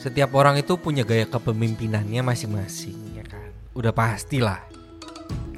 [0.00, 3.52] setiap orang itu punya gaya kepemimpinannya masing-masing ya kan?
[3.76, 4.64] Udah pastilah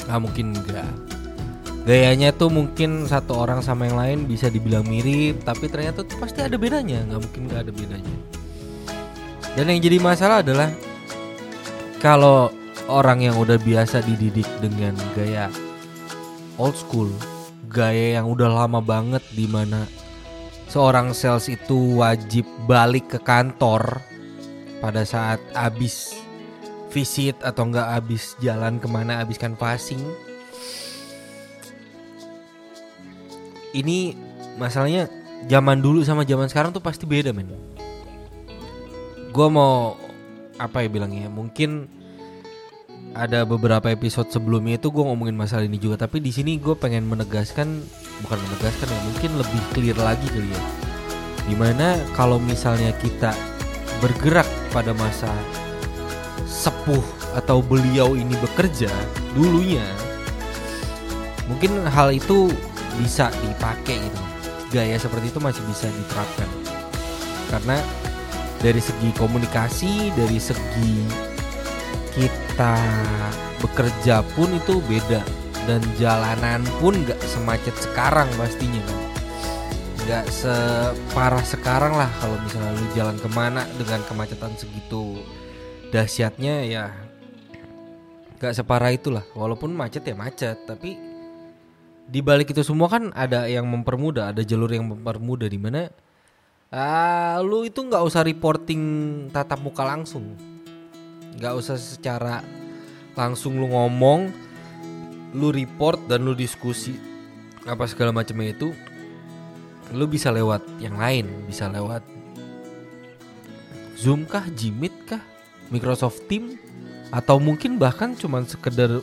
[0.02, 0.90] nggak mungkin enggak
[1.86, 6.42] gayanya tuh mungkin satu orang sama yang lain bisa dibilang mirip tapi ternyata tuh pasti
[6.42, 7.06] ada bedanya.
[7.06, 8.16] Nggak mungkin nggak ada bedanya.
[9.54, 10.74] Dan yang jadi masalah adalah
[12.02, 12.50] kalau
[12.90, 15.46] orang yang udah biasa dididik dengan gaya
[16.58, 17.10] old school
[17.70, 19.86] gaya yang udah lama banget di mana
[20.66, 24.02] seorang sales itu wajib balik ke kantor
[24.82, 26.18] pada saat habis
[26.90, 30.02] visit atau enggak habis jalan ke mana habis canvassing
[33.72, 34.12] ini
[34.60, 35.08] masalahnya
[35.48, 37.50] zaman dulu sama zaman sekarang tuh pasti beda men.
[39.32, 39.96] Gue mau
[40.60, 41.32] apa ya bilangnya?
[41.32, 41.88] Mungkin
[43.16, 47.08] ada beberapa episode sebelumnya itu gue ngomongin masalah ini juga, tapi di sini gue pengen
[47.08, 47.80] menegaskan,
[48.24, 50.62] bukan menegaskan ya, mungkin lebih clear lagi kali ya.
[51.42, 53.34] Di mana kalau misalnya kita
[54.02, 55.30] bergerak pada masa
[56.42, 57.00] sepuh
[57.38, 58.90] atau beliau ini bekerja
[59.32, 59.86] dulunya,
[61.46, 62.50] mungkin hal itu
[62.98, 64.22] bisa dipakai gitu.
[64.74, 66.50] Gaya seperti itu masih bisa diterapkan.
[67.48, 67.78] Karena
[68.58, 70.96] dari segi komunikasi dari segi
[72.16, 72.76] kita
[73.62, 75.22] bekerja pun itu beda.
[75.62, 78.82] Dan jalanan pun nggak semacet sekarang pastinya.
[78.82, 79.01] kan
[80.02, 85.22] nggak separah sekarang lah kalau misalnya lu jalan ke mana dengan kemacetan segitu.
[85.94, 86.90] Dahsyatnya ya
[88.42, 89.22] nggak separah itulah.
[89.38, 90.98] Walaupun macet ya macet tapi
[92.02, 95.86] di balik itu semua kan ada yang mempermudah, ada jalur yang mempermudah di mana
[96.74, 98.82] uh, lu itu nggak usah reporting
[99.30, 100.34] tatap muka langsung,
[101.38, 102.42] nggak usah secara
[103.14, 104.34] langsung lu ngomong,
[105.36, 106.98] lu report dan lu diskusi
[107.62, 108.74] apa segala macamnya itu,
[109.92, 112.02] lu bisa lewat yang lain, bisa lewat
[114.02, 115.22] Zoom kah, Jimit kah,
[115.70, 116.58] Microsoft Team,
[117.14, 118.98] atau mungkin bahkan cuman sekedar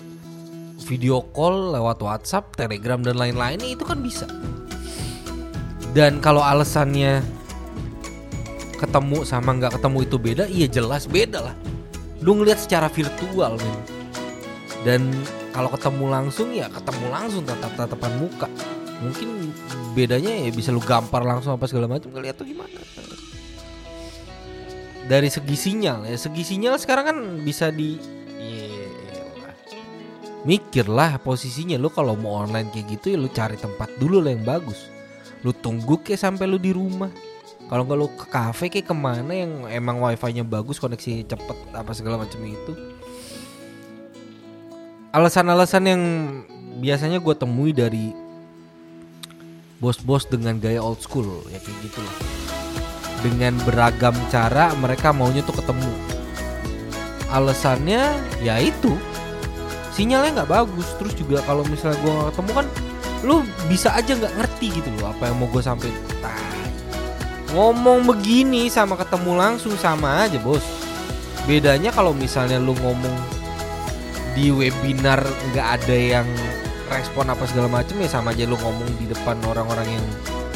[0.83, 4.27] video call lewat WhatsApp, Telegram dan lain-lainnya itu kan bisa.
[5.95, 7.23] Dan kalau alasannya
[8.75, 11.55] ketemu sama nggak ketemu itu beda, iya jelas beda lah.
[12.19, 13.77] Lu ngeliat secara virtual men.
[14.83, 15.11] Dan
[15.51, 18.47] kalau ketemu langsung ya ketemu langsung tatap-tatapan muka.
[18.99, 19.51] Mungkin
[19.93, 22.79] bedanya ya bisa lu gampar langsung apa segala macam ngeliat tuh gimana.
[25.09, 27.97] Dari segi sinyal ya, segi sinyal sekarang kan bisa di
[30.39, 34.45] mikirlah posisinya lu kalau mau online kayak gitu ya lu cari tempat dulu lah yang
[34.45, 34.87] bagus.
[35.43, 37.11] Lu tunggu kayak sampai lu di rumah.
[37.69, 41.91] Kalau nggak lu ke kafe kayak ke mana yang emang wifi-nya bagus koneksi cepet apa
[41.93, 42.73] segala macam itu
[45.09, 46.01] alasan-alasan yang
[46.79, 48.13] biasanya gue temui dari
[49.79, 52.15] bos-bos dengan gaya old school ya kayak gitulah.
[53.19, 55.91] Dengan beragam cara mereka maunya tuh ketemu.
[57.31, 58.95] Alasannya ya itu.
[59.95, 60.87] Sinyalnya nggak bagus.
[60.99, 62.67] Terus juga kalau misalnya gue gak ketemu kan
[63.19, 65.91] lu bisa aja nggak ngerti gitu loh apa yang mau gue sampai
[67.51, 70.63] ngomong begini sama ketemu langsung sama aja bos.
[71.49, 73.15] Bedanya kalau misalnya lu ngomong
[74.37, 75.19] di webinar
[75.51, 76.27] nggak ada yang
[76.89, 80.05] respon apa segala macam ya sama aja lu ngomong di depan orang-orang yang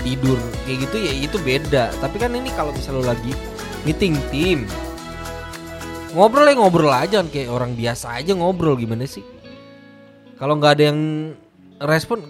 [0.02, 0.38] tidur.
[0.66, 1.94] Kayak gitu ya itu beda.
[2.02, 3.34] Tapi kan ini kalau misalnya lu lagi
[3.84, 4.66] meeting tim
[6.14, 9.26] ngobrol ya ngobrol aja kan kayak orang biasa aja ngobrol gimana sih?
[10.38, 11.00] Kalau nggak ada yang
[11.82, 12.30] respon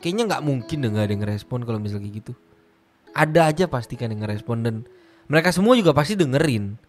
[0.00, 2.32] kayaknya nggak mungkin deh nggak ada yang respon kalau misalnya gitu.
[3.12, 4.74] Ada aja pasti kan yang ngerespon dan
[5.28, 6.80] mereka semua juga pasti dengerin.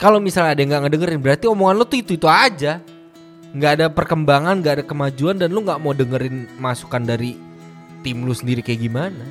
[0.00, 2.82] Kalau misalnya ada yang nggak ngedengerin berarti omongan lo tuh itu itu aja
[3.50, 7.34] nggak ada perkembangan nggak ada kemajuan dan lo nggak mau dengerin masukan dari
[8.06, 9.26] tim lu sendiri kayak gimana?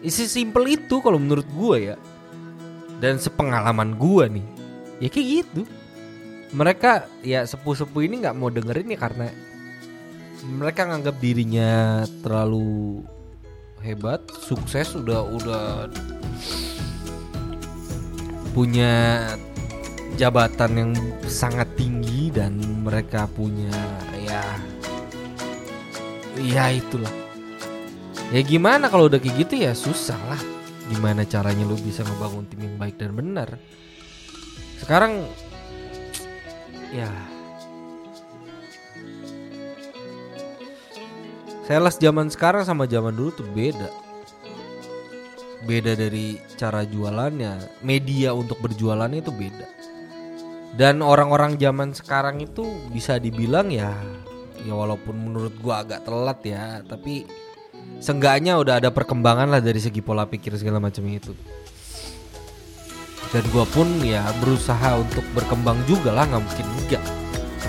[0.00, 1.96] Isi simple itu kalau menurut gue ya.
[3.00, 4.46] Dan sepengalaman gue nih.
[5.00, 5.62] Ya kayak gitu.
[6.50, 9.28] Mereka ya sepuh-sepuh ini nggak mau dengerin ya karena
[10.40, 13.04] mereka nganggap dirinya terlalu
[13.84, 15.64] hebat, sukses udah udah
[18.52, 18.92] punya
[20.20, 20.92] jabatan yang
[21.24, 23.72] sangat tinggi dan mereka punya
[24.20, 24.44] ya
[26.36, 27.08] ya itulah.
[28.28, 30.40] Ya gimana kalau udah kayak gitu ya susah lah.
[30.92, 33.56] Gimana caranya lu bisa ngebangun tim yang baik dan benar?
[34.76, 35.24] Sekarang
[36.92, 37.08] ya.
[41.64, 43.88] Sales zaman sekarang sama zaman dulu tuh beda.
[45.64, 47.80] Beda dari cara jualannya.
[47.80, 49.79] Media untuk berjualannya itu beda
[50.78, 52.62] dan orang-orang zaman sekarang itu
[52.94, 53.94] bisa dibilang ya
[54.60, 57.24] ya walaupun menurut gua agak telat ya tapi
[58.00, 61.34] seenggaknya udah ada perkembangan lah dari segi pola pikir segala macam itu.
[63.30, 67.04] Dan gue pun ya berusaha untuk berkembang juga lah nggak mungkin enggak.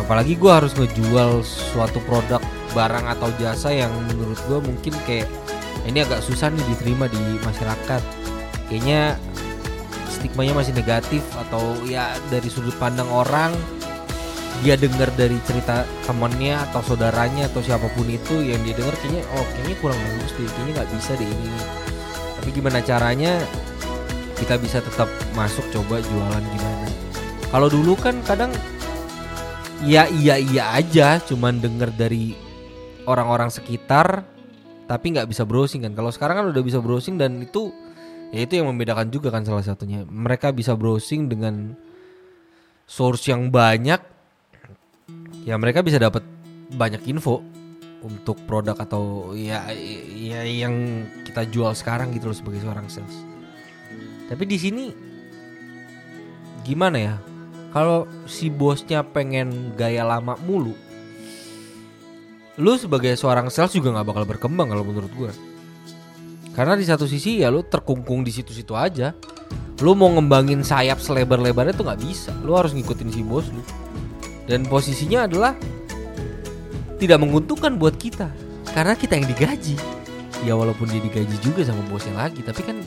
[0.02, 2.42] Apalagi gue harus ngejual suatu produk
[2.74, 5.30] barang atau jasa yang menurut gue mungkin kayak
[5.86, 8.02] ini agak susah nih diterima di masyarakat.
[8.72, 9.22] Kayaknya
[10.22, 13.50] stigmanya masih negatif atau ya dari sudut pandang orang
[14.62, 19.26] dia dengar dari cerita temannya atau saudaranya atau siapa pun itu yang dia dengar kayaknya
[19.34, 21.50] oh kayaknya kurang bagus deh kayaknya nggak bisa deh ini.
[22.38, 23.42] Tapi gimana caranya
[24.38, 26.88] kita bisa tetap masuk coba jualan gimana?
[27.50, 28.54] Kalau dulu kan kadang
[29.82, 32.38] ya iya iya aja cuman denger dari
[33.10, 34.22] orang-orang sekitar
[34.86, 35.98] tapi nggak bisa browsing kan.
[35.98, 37.74] Kalau sekarang kan udah bisa browsing dan itu
[38.32, 40.08] ya itu yang membedakan juga kan salah satunya.
[40.08, 41.76] Mereka bisa browsing dengan
[42.88, 44.00] source yang banyak
[45.48, 46.24] ya mereka bisa dapat
[46.76, 47.44] banyak info
[48.02, 49.70] untuk produk atau ya
[50.16, 53.16] ya yang kita jual sekarang gitu loh sebagai seorang sales.
[54.32, 54.86] Tapi di sini
[56.64, 57.16] gimana ya?
[57.72, 60.76] Kalau si bosnya pengen gaya lama mulu
[62.60, 65.32] lu sebagai seorang sales juga nggak bakal berkembang kalau menurut gue
[66.52, 69.16] karena di satu sisi ya lu terkungkung di situ-situ aja.
[69.82, 72.32] Lu mau ngembangin sayap selebar-lebarnya tuh nggak bisa.
[72.46, 73.64] Lu harus ngikutin si bos lu.
[74.46, 75.56] Dan posisinya adalah
[77.00, 78.30] tidak menguntungkan buat kita.
[78.76, 79.76] Karena kita yang digaji.
[80.46, 82.82] Ya walaupun dia digaji juga sama bosnya lagi tapi kan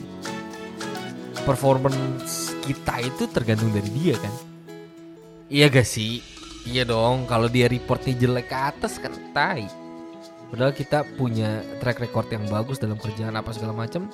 [1.47, 4.33] performance kita itu tergantung dari dia kan?
[5.47, 6.19] Iya gak sih?
[6.65, 9.84] Iya dong, kalau dia reportnya jelek ke atas kan tai.
[10.55, 14.07] Padahal kita punya track record yang bagus dalam kerjaan apa segala macam.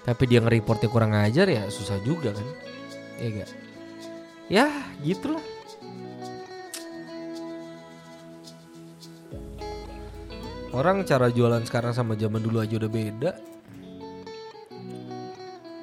[0.00, 2.48] Tapi dia nge-reportnya kurang ajar ya susah juga kan.
[3.20, 3.50] Iya gak?
[4.48, 4.72] Ya
[5.04, 5.44] gitulah.
[10.72, 13.32] Orang cara jualan sekarang sama zaman dulu aja udah beda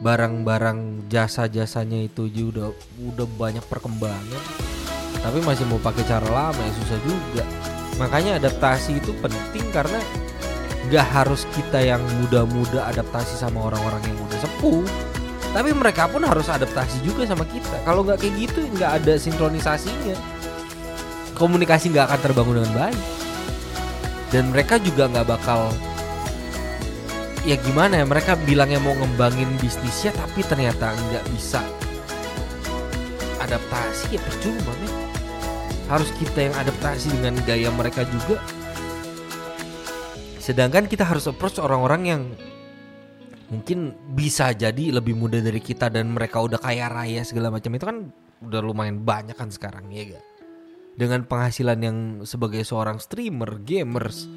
[0.01, 2.67] barang-barang jasa-jasanya itu juga udah
[3.13, 4.43] udah banyak perkembangan
[5.21, 7.45] tapi masih mau pakai cara lama ya susah juga
[8.01, 10.01] makanya adaptasi itu penting karena
[10.89, 14.81] nggak harus kita yang muda-muda adaptasi sama orang-orang yang udah sepuh.
[15.51, 17.77] Tapi mereka pun harus adaptasi juga sama kita.
[17.86, 20.18] Kalau nggak kayak gitu nggak ada sinkronisasinya.
[21.38, 23.01] Komunikasi nggak akan terbangun dengan baik.
[24.33, 25.69] Dan mereka juga nggak bakal
[27.42, 31.57] ya gimana ya mereka bilangnya mau ngembangin bisnisnya tapi ternyata nggak bisa
[33.42, 35.00] adaptasi ya percuma nih
[35.91, 38.39] harus kita yang adaptasi dengan gaya mereka juga.
[40.39, 42.21] Sedangkan kita harus approach orang-orang yang
[43.51, 47.75] mungkin bisa jadi lebih muda dari kita dan mereka udah kaya raya segala macam.
[47.75, 47.97] Itu kan
[48.41, 50.31] udah lumayan banyak kan sekarang ya gak
[50.97, 51.97] dengan penghasilan yang
[52.27, 54.27] sebagai seorang streamer gamers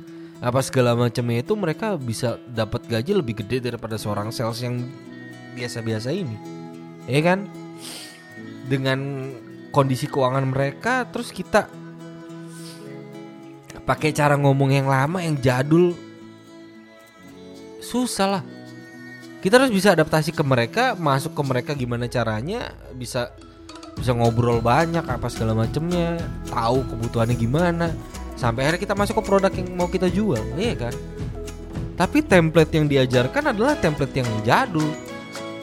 [0.44, 4.82] apa segala macamnya itu mereka bisa dapat gaji lebih gede daripada seorang sales yang
[5.56, 6.36] biasa-biasa ini.
[7.08, 7.48] Ya kan?
[8.68, 9.30] Dengan
[9.74, 11.66] kondisi keuangan mereka terus kita
[13.84, 15.92] pakai cara ngomong yang lama yang jadul.
[17.82, 18.42] Susah lah.
[19.44, 23.28] Kita harus bisa adaptasi ke mereka masuk ke mereka gimana caranya bisa
[23.94, 26.16] bisa ngobrol banyak apa segala macamnya
[26.48, 27.92] tahu kebutuhannya gimana.
[28.40, 30.94] Sampai akhirnya kita masuk ke produk yang mau kita jual iya kan?
[31.94, 34.88] Tapi template yang diajarkan adalah template yang jadul.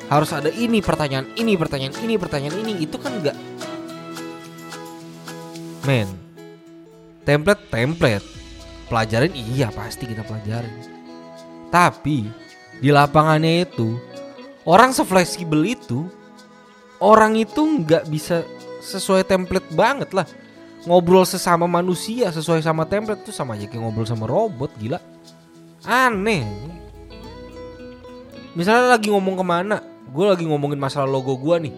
[0.07, 2.73] Harus ada ini pertanyaan ini pertanyaan ini pertanyaan ini.
[2.85, 3.35] Itu kan enggak
[5.85, 6.31] men
[7.23, 8.25] template template.
[8.91, 9.31] Pelajarin?
[9.31, 10.73] Iya pasti kita pelajarin.
[11.71, 12.27] Tapi
[12.83, 13.95] di lapangannya itu
[14.67, 16.11] orang sefleksibel itu
[16.99, 18.43] orang itu nggak bisa
[18.83, 20.27] sesuai template banget lah.
[20.83, 24.99] Ngobrol sesama manusia sesuai sama template tuh sama aja kayak ngobrol sama robot gila.
[25.85, 26.43] Aneh.
[28.57, 29.79] Misalnya lagi ngomong ke mana?
[30.11, 31.73] Gue lagi ngomongin masalah logo gue nih.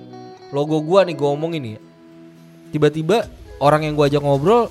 [0.50, 1.78] Logo gue nih gue ngomongin nih.
[2.74, 3.30] Tiba-tiba
[3.60, 4.70] orang yang gue ajak ngobrol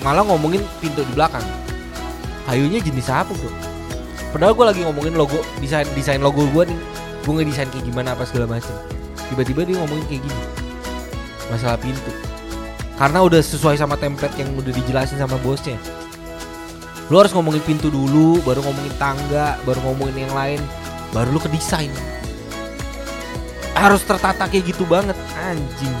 [0.00, 1.44] malah ngomongin pintu di belakang.
[2.48, 3.52] Kayunya jenis apa bro?
[4.34, 6.78] Padahal gue lagi ngomongin logo desain desain logo gue nih.
[7.22, 8.72] Gue ngedesain kayak gimana apa segala macam
[9.30, 10.44] tiba-tiba dia ngomongin kayak gini.
[11.52, 12.12] Masalah pintu.
[12.98, 15.78] Karena udah sesuai sama template yang udah dijelasin sama bosnya.
[17.10, 20.60] Lu harus ngomongin pintu dulu baru ngomongin tangga baru ngomongin yang lain
[21.10, 21.90] baru lu ke desain
[23.74, 25.94] harus tertata kayak gitu banget anjing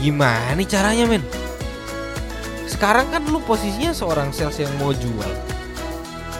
[0.00, 1.22] gimana caranya men?
[2.64, 5.30] Sekarang kan lu posisinya seorang sales yang mau jual.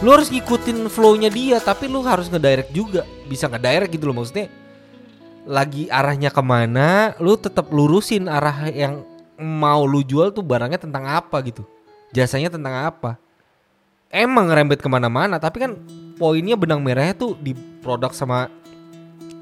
[0.00, 3.04] Lu harus ngikutin flownya dia tapi lu harus ngedirect juga.
[3.28, 4.48] Bisa ngedirect gitu loh maksudnya.
[5.44, 9.04] Lagi arahnya ke mana lu tetap lurusin arah yang
[9.36, 11.60] mau lu jual tuh barangnya tentang apa gitu.
[12.16, 13.20] Jasanya tentang apa.
[14.08, 15.76] Emang ngerembet ke mana-mana tapi kan
[16.16, 17.52] poinnya benang merahnya tuh di
[17.84, 18.48] produk sama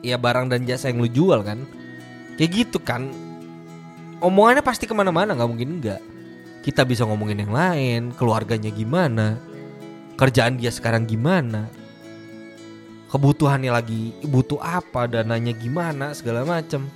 [0.03, 1.63] ya barang dan jasa yang lu jual kan.
[2.35, 3.07] Kayak gitu kan
[4.23, 6.03] omongannya pasti ke mana-mana nggak mungkin enggak
[6.63, 9.39] kita bisa ngomongin yang lain keluarganya gimana
[10.19, 11.71] kerjaan dia sekarang gimana
[13.09, 16.87] kebutuhannya lagi butuh apa dananya gimana segala macem.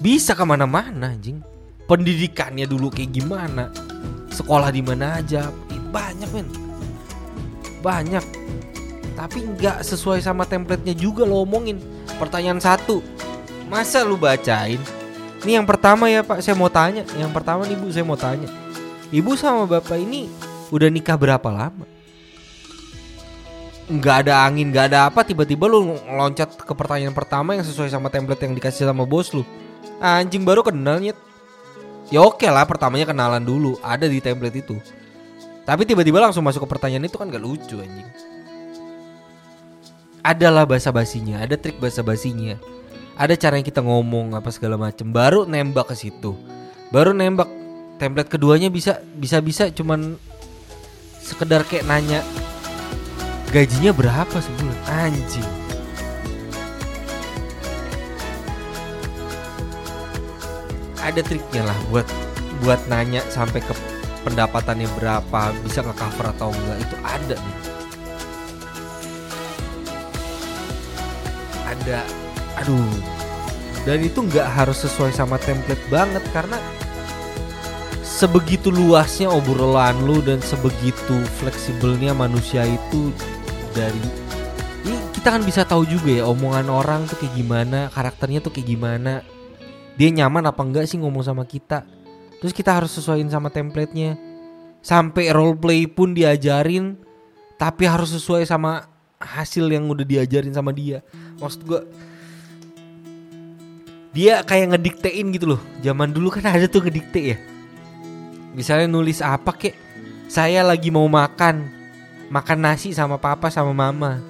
[0.00, 1.40] Bisa ke mana-mana anjing.
[1.86, 3.70] Pendidikannya dulu kayak gimana
[4.34, 6.48] sekolah di mana aja Ih, banyak men.
[7.80, 8.24] Banyak.
[9.14, 11.78] Tapi nggak sesuai sama template-nya juga lo omongin.
[12.18, 13.00] Pertanyaan satu
[13.70, 14.80] masa lu bacain
[15.44, 16.40] ini yang pertama ya pak.
[16.40, 17.04] Saya mau tanya.
[17.18, 18.48] Yang pertama nih bu saya mau tanya.
[19.12, 20.26] Ibu sama bapak ini
[20.72, 21.86] udah nikah berapa lama?
[23.86, 25.22] Nggak ada angin nggak ada apa.
[25.22, 29.46] Tiba-tiba lu loncat ke pertanyaan pertama yang sesuai sama template yang dikasih sama bos lu.
[30.02, 31.18] Anjing baru kenal nyet.
[32.10, 33.78] Ya oke lah pertamanya kenalan dulu.
[33.82, 34.76] Ada di template itu.
[35.66, 38.06] Tapi tiba-tiba langsung masuk ke pertanyaan itu kan gak lucu anjing.
[40.22, 42.58] Adalah bahasa basinya ada trik bahasa basinya
[43.16, 45.08] ada cara yang kita ngomong apa segala macem.
[45.08, 46.36] Baru nembak ke situ.
[46.92, 47.48] Baru nembak.
[47.96, 50.20] Template keduanya bisa bisa bisa cuman
[51.24, 52.20] sekedar kayak nanya
[53.48, 54.78] gajinya berapa sebulan?
[54.84, 55.48] Anjing.
[61.00, 62.04] Ada triknya lah buat
[62.60, 63.72] buat nanya sampai ke
[64.28, 66.84] pendapatannya berapa bisa nge cover atau enggak.
[66.84, 67.56] Itu ada nih.
[71.64, 72.25] Ada
[72.56, 72.96] aduh.
[73.86, 76.58] Dan itu nggak harus sesuai sama template banget karena
[78.02, 83.12] sebegitu luasnya obrolan lu dan sebegitu fleksibelnya manusia itu
[83.76, 84.00] dari
[84.88, 88.66] ini kita kan bisa tahu juga ya omongan orang tuh kayak gimana karakternya tuh kayak
[88.72, 89.20] gimana.
[89.96, 91.86] Dia nyaman apa enggak sih ngomong sama kita?
[92.42, 94.18] Terus kita harus sesuaiin sama template-nya.
[94.84, 96.94] Sampai role play pun diajarin
[97.56, 98.86] tapi harus sesuai sama
[99.16, 101.02] hasil yang udah diajarin sama dia.
[101.40, 101.80] Maksud gua
[104.16, 105.60] dia kayak ngediktein gitu loh.
[105.84, 107.38] Zaman dulu kan ada tuh ngedikte ya.
[108.56, 109.76] Misalnya nulis apa kek?
[110.32, 111.68] Saya lagi mau makan.
[112.32, 114.24] Makan nasi sama papa sama mama.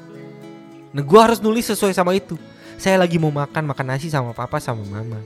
[0.90, 2.35] Nah gue harus nulis sesuai sama itu.
[2.83, 5.23] Saya lagi mau makan makan nasi sama papa sama mama.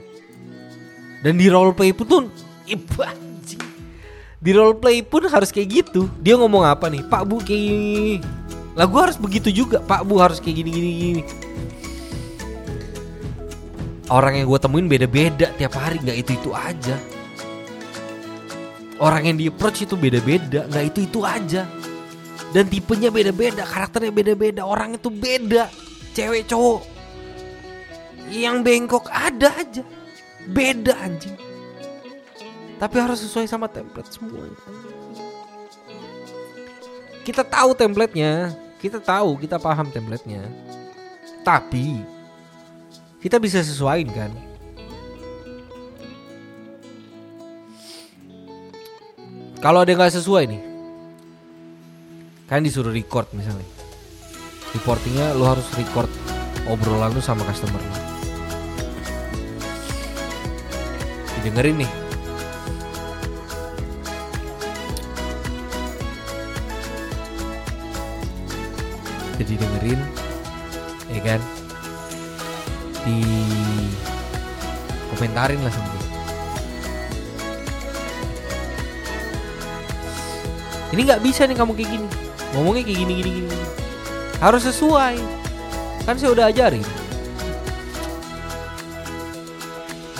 [1.25, 2.23] Dan di role play pun tuh
[2.69, 3.65] ibu anjing.
[4.41, 6.05] di role play pun harus kayak gitu.
[6.21, 7.01] Dia ngomong apa nih?
[7.09, 8.15] Pak bu kayak gini
[8.71, 9.81] lah gue harus begitu juga.
[9.81, 11.21] Pak bu harus kayak gini gini gini
[14.11, 16.99] orang yang gue temuin beda-beda tiap hari nggak itu itu aja.
[19.01, 21.65] Orang yang di approach itu beda-beda nggak itu itu aja.
[22.51, 25.71] Dan tipenya beda-beda karakternya beda-beda orang itu beda.
[26.11, 26.83] Cewek cowok
[28.27, 29.81] yang bengkok ada aja.
[30.51, 31.39] Beda anjing.
[32.77, 34.59] Tapi harus sesuai sama template semuanya.
[37.23, 38.51] Kita tahu templatenya
[38.81, 40.49] kita tahu kita paham templatenya.
[41.45, 42.01] Tapi
[43.21, 44.33] kita bisa sesuaiin kan?
[49.61, 50.61] Kalau ada nggak sesuai nih
[52.49, 53.63] kan disuruh record misalnya.
[54.73, 56.09] Reportingnya lo harus record
[56.65, 57.77] obrolan lu sama customer.
[57.77, 57.95] Lo
[61.39, 61.91] didengerin nih.
[69.37, 70.01] Jadi dengerin
[71.13, 71.60] ya kan
[73.01, 73.19] di
[75.11, 76.01] komentarin lah dia
[80.91, 82.07] ini nggak bisa nih kamu kayak gini.
[82.51, 83.57] Ngomongnya kayak gini gini gini.
[84.43, 85.15] Harus sesuai.
[86.03, 86.83] Kan saya udah ajarin.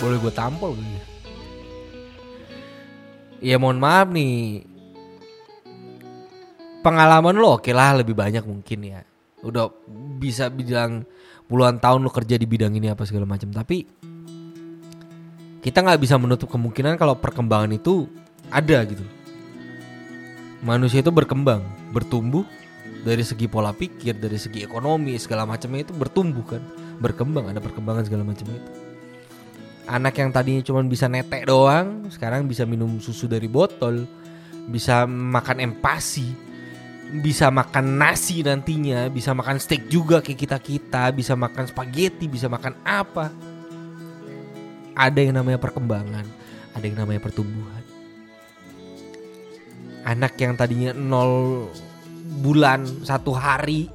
[0.00, 1.04] Boleh gue tampol gak ya?
[3.52, 4.64] ya mohon maaf nih.
[6.80, 9.00] Pengalaman lo oke lah lebih banyak mungkin ya
[9.42, 9.68] udah
[10.22, 11.02] bisa bilang
[11.50, 13.50] puluhan tahun lo kerja di bidang ini apa segala macam.
[13.50, 13.84] Tapi
[15.62, 18.06] kita nggak bisa menutup kemungkinan kalau perkembangan itu
[18.50, 19.04] ada gitu.
[20.62, 22.46] Manusia itu berkembang bertumbuh
[23.02, 26.62] dari segi pola pikir dari segi ekonomi segala macamnya itu bertumbuh kan.
[27.02, 28.70] Berkembang ada perkembangan segala macam itu.
[29.90, 34.06] Anak yang tadinya cuma bisa netek doang sekarang bisa minum susu dari botol
[34.70, 36.51] bisa makan empasi
[37.20, 42.48] bisa makan nasi nantinya bisa makan steak juga kayak kita kita bisa makan spaghetti bisa
[42.48, 43.28] makan apa.
[44.96, 46.24] Ada yang namanya perkembangan
[46.72, 47.84] ada yang namanya pertumbuhan.
[50.02, 51.68] Anak yang tadinya nol
[52.42, 53.92] bulan satu hari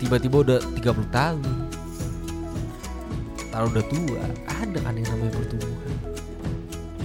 [0.00, 1.56] tiba-tiba udah 30 tahun.
[3.50, 5.94] Taruh udah tua ada kan yang namanya pertumbuhan.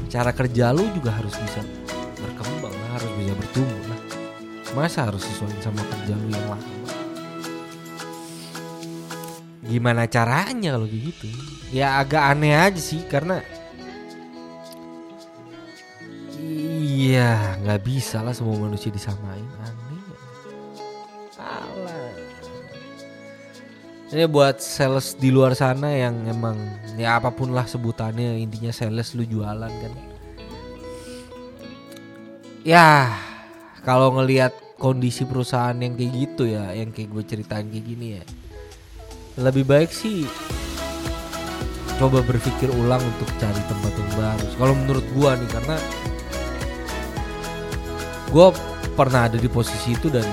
[0.08, 1.85] Cara kerja lu juga harus bisa
[3.06, 4.02] harus bisa bertumbuh lah.
[4.74, 6.58] Masa harus sesuai sama kerja lu yang lama?
[9.66, 11.30] Gimana caranya kalau gitu?
[11.70, 13.46] Ya agak aneh aja sih karena
[16.42, 19.46] iya nggak bisa lah semua manusia disamain.
[19.62, 20.02] Aneh
[21.36, 22.10] Alah.
[24.10, 26.58] ini buat sales di luar sana yang emang
[26.98, 30.15] ya apa pun lah sebutannya intinya sales lu jualan kan
[32.66, 33.14] ya
[33.86, 38.24] kalau ngelihat kondisi perusahaan yang kayak gitu ya yang kayak gue ceritain kayak gini ya
[39.38, 40.26] lebih baik sih
[41.96, 44.48] coba berpikir ulang untuk cari tempat yang baru.
[44.60, 45.76] Kalau menurut gua nih karena
[48.32, 48.52] gua
[49.00, 50.28] pernah ada di posisi itu dan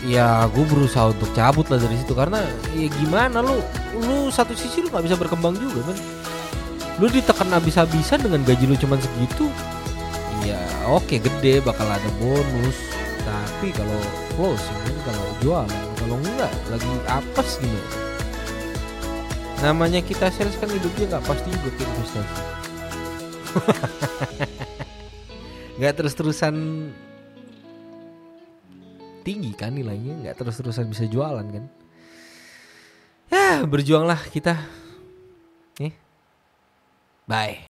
[0.00, 2.40] ya gue berusaha untuk cabut lah dari situ karena
[2.72, 3.60] ya gimana lu
[4.00, 5.96] lu satu sisi lu nggak bisa berkembang juga kan
[6.96, 9.52] lu ditekan habis-habisan dengan gaji lu cuman segitu
[10.44, 12.76] ya oke gede bakal ada bonus.
[13.20, 14.00] Tapi kalau
[14.34, 17.80] closing kan kalau jualan kalau enggak lagi apes gitu.
[19.60, 22.40] Namanya kita sales kan hidupnya nggak pasti juga ke investasi.
[25.80, 26.54] Nggak terus-terusan
[29.24, 31.64] tinggi kan nilainya nggak terus-terusan bisa jualan kan.
[33.32, 34.60] Ya berjuanglah kita.
[35.80, 35.96] Nih
[37.24, 37.64] bye